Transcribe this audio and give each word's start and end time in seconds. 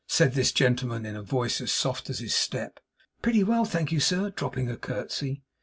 said 0.07 0.33
this 0.33 0.51
gentleman, 0.51 1.05
in 1.05 1.15
a 1.15 1.21
voice 1.21 1.61
as 1.61 1.71
soft 1.71 2.09
as 2.09 2.17
his 2.17 2.33
step. 2.33 2.79
'Pretty 3.21 3.43
well, 3.43 3.61
I 3.61 3.65
thank 3.65 3.91
you, 3.91 3.99
sir,' 3.99 4.31
dropping 4.31 4.67
a 4.67 4.75
curtsey. 4.75 5.43